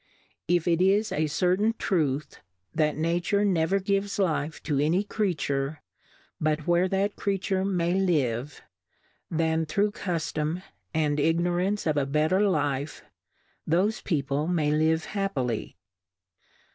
[0.47, 2.39] If it is a certain Truth,
[2.73, 5.79] that Nature never gives Life to any Creature,
[6.39, 8.63] but where that Crea ture may live;
[9.29, 13.03] then thro^ Cuftom, and Ignorance of a better Life,
[13.69, 15.77] thofe Peo ple may live happily.